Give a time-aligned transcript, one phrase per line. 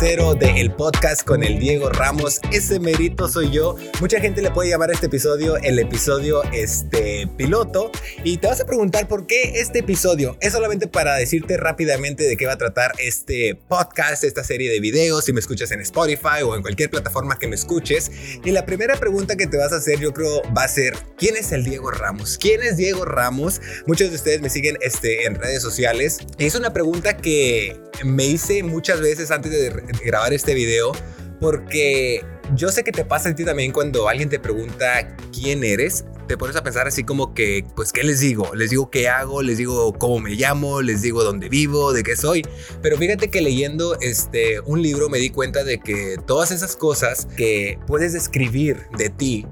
[0.00, 2.40] Bienvenidos a este episodio cero de Podcast con el Diego Ramos.
[2.52, 3.76] Ese merito soy yo.
[4.00, 7.90] Mucha gente le puede llamar este episodio el episodio este, piloto.
[8.24, 10.36] Y te vas a preguntar por qué este episodio.
[10.40, 14.80] Es solamente para decirte rápidamente de qué va a tratar este podcast, esta serie de
[14.80, 18.10] videos, si me escuchas en Spotify o en cualquier plataforma que me escuches.
[18.44, 21.36] Y la primera pregunta que te vas a hacer yo creo va a ser, ¿quién
[21.36, 22.38] es el Diego Ramos?
[22.38, 23.60] ¿Quién es Diego Ramos?
[23.86, 26.18] Muchos de ustedes me siguen este, en redes sociales.
[26.38, 29.70] Es una pregunta que me hice muchas veces antes de
[30.04, 30.92] grabar este video
[31.40, 36.04] porque yo sé que te pasa a ti también cuando alguien te pregunta quién eres,
[36.28, 38.54] te pones a pensar así como que, pues, ¿qué les digo?
[38.54, 42.14] Les digo qué hago, les digo cómo me llamo, les digo dónde vivo, de qué
[42.14, 42.46] soy.
[42.82, 47.26] Pero fíjate que leyendo este, un libro me di cuenta de que todas esas cosas
[47.36, 49.46] que puedes describir de ti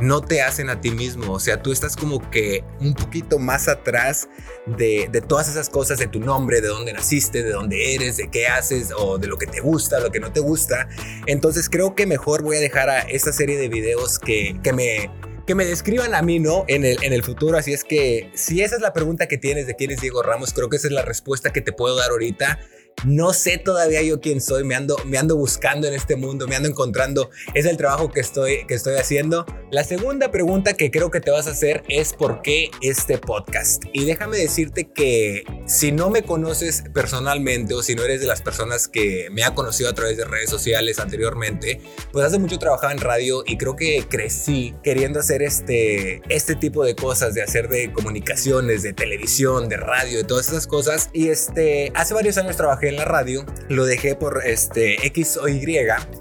[0.00, 1.32] no te hacen a ti mismo.
[1.32, 4.28] O sea, tú estás como que un poquito más atrás
[4.66, 8.46] de, todas esas cosas, de tu nombre, de dónde naciste, de dónde eres, de qué
[8.46, 10.88] haces o de lo que te gusta, lo que no te gusta.
[11.26, 15.10] Entonces creo que mejor voy a dejar a esta serie de videos que, que me
[15.46, 16.64] que me describan a mí, ¿no?
[16.68, 17.58] En el, en el futuro.
[17.58, 20.54] Así es que si esa es la pregunta que tienes de quién es Diego Ramos,
[20.54, 22.60] creo que esa es la respuesta que te puedo dar ahorita.
[23.04, 26.56] No sé todavía yo quién soy, me ando, me ando buscando en este mundo, me
[26.56, 29.44] ando encontrando, es el trabajo que estoy, que estoy haciendo.
[29.74, 33.82] La segunda pregunta que creo que te vas a hacer es por qué este podcast.
[33.92, 38.40] Y déjame decirte que si no me conoces personalmente o si no eres de las
[38.40, 41.80] personas que me ha conocido a través de redes sociales anteriormente,
[42.12, 46.84] pues hace mucho trabajaba en radio y creo que crecí queriendo hacer este, este tipo
[46.84, 51.10] de cosas, de hacer de comunicaciones, de televisión, de radio, de todas esas cosas.
[51.12, 55.48] Y este, hace varios años trabajé en la radio, lo dejé por este X o
[55.48, 55.66] Y,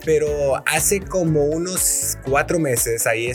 [0.03, 3.27] pero hace como unos cuatro meses, ahí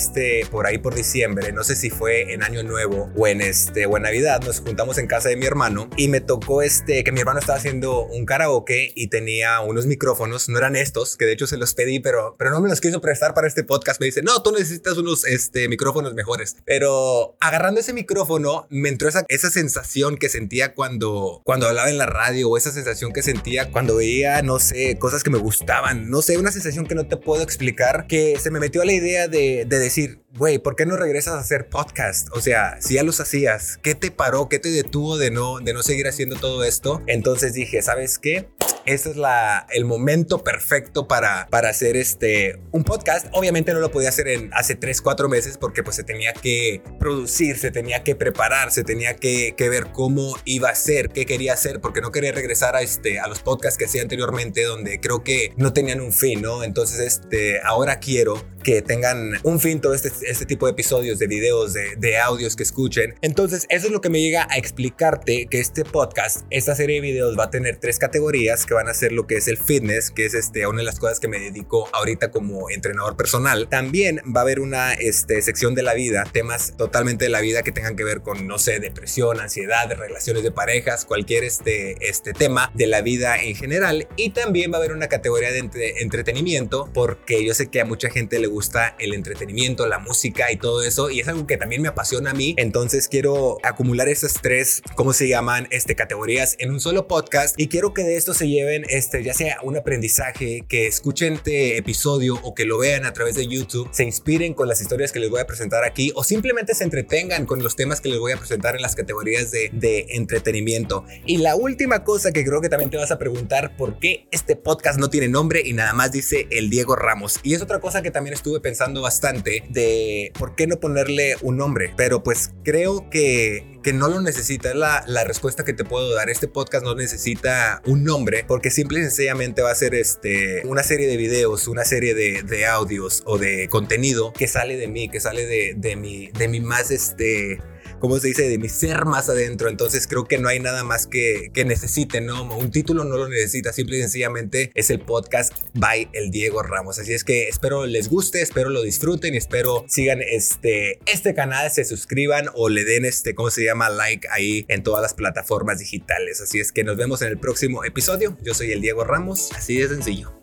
[0.50, 3.96] por ahí por diciembre, no sé si fue en Año Nuevo o en este, o
[3.96, 7.20] en Navidad, nos juntamos en casa de mi hermano y me tocó este, que mi
[7.20, 11.46] hermano estaba haciendo un karaoke y tenía unos micrófonos, no eran estos, que de hecho
[11.46, 14.00] se los pedí, pero, pero no me los quiso prestar para este podcast.
[14.00, 16.56] Me dice, no, tú necesitas unos este, micrófonos mejores.
[16.64, 21.98] Pero agarrando ese micrófono, me entró esa, esa sensación que sentía cuando, cuando hablaba en
[21.98, 26.10] la radio o esa sensación que sentía cuando veía, no sé, cosas que me gustaban,
[26.10, 28.92] no sé, una sensación que no te puedo explicar, que se me metió a la
[28.92, 32.28] idea de, de decir, güey, ¿por qué no regresas a hacer podcast?
[32.32, 34.48] O sea, si ya los hacías, ¿qué te paró?
[34.48, 37.02] ¿Qué te detuvo de no, de no seguir haciendo todo esto?
[37.06, 38.48] Entonces dije, ¿sabes qué?
[38.84, 43.26] Ese es la, el momento perfecto para, para hacer este, un podcast.
[43.32, 46.82] Obviamente no lo podía hacer en hace 3, 4 meses porque pues se tenía que
[46.98, 51.26] producir, se tenía que preparar, se tenía que, que ver cómo iba a ser, qué
[51.26, 55.00] quería hacer, porque no quería regresar a, este, a los podcasts que hacía anteriormente donde
[55.00, 56.64] creo que no tenían un fin, ¿no?
[56.64, 61.26] Entonces este, ahora quiero que tengan un fin todo este, este tipo de episodios, de
[61.26, 63.14] videos, de, de, audios que escuchen.
[63.20, 67.02] Entonces, eso es lo que me llega a explicarte que este podcast, esta serie de
[67.02, 70.10] videos va a tener tres categorías que van a ser lo que es el fitness,
[70.10, 73.68] que es este, una de las cosas que me dedico ahorita como entrenador personal.
[73.68, 77.62] También va a haber una este, sección de la vida, temas totalmente de la vida
[77.62, 82.32] que tengan que ver con, no sé, depresión, ansiedad, relaciones de parejas, cualquier este, este
[82.32, 84.08] tema de la vida en general.
[84.16, 87.84] Y también va a haber una categoría de entre, entretenimiento, porque yo sé que a
[87.84, 91.56] mucha gente le gusta el entretenimiento, la música y todo eso, y es algo que
[91.56, 92.54] también me apasiona a mí.
[92.56, 95.68] Entonces quiero acumular esas tres, ¿cómo se llaman?
[95.70, 99.34] Este, categorías en un solo podcast y quiero que de esto se lleven, este, ya
[99.34, 103.88] sea un aprendizaje, que escuchen este episodio o que lo vean a través de YouTube,
[103.92, 107.46] se inspiren con las historias que les voy a presentar aquí o simplemente se entretengan
[107.46, 111.04] con los temas que les voy a presentar en las categorías de, de entretenimiento.
[111.26, 114.56] Y la última cosa que creo que también te vas a preguntar, ¿por qué este
[114.56, 117.40] podcast no tiene nombre y nada más dice el Diego Ramos?
[117.42, 121.56] Y es otra cosa que también estuve pensando bastante de por qué no ponerle un
[121.56, 125.84] nombre, pero pues creo que, que no lo necesita, es la, la respuesta que te
[125.84, 126.30] puedo dar.
[126.30, 130.82] Este podcast no necesita un nombre porque simple y sencillamente va a ser este, una
[130.82, 135.08] serie de videos, una serie de, de audios o de contenido que sale de mí,
[135.08, 137.60] que sale de, de mi, de mi más este
[137.98, 139.68] como se dice, de mi ser más adentro.
[139.68, 142.56] Entonces creo que no hay nada más que, que necesite, ¿no?
[142.56, 146.98] Un título no lo necesita, simple y sencillamente es el podcast by el Diego Ramos.
[146.98, 151.70] Así es que espero les guste, espero lo disfruten y espero sigan este, este canal,
[151.70, 153.90] se suscriban o le den este, ¿cómo se llama?
[153.90, 156.40] Like ahí en todas las plataformas digitales.
[156.40, 158.36] Así es que nos vemos en el próximo episodio.
[158.42, 160.37] Yo soy el Diego Ramos, así de sencillo.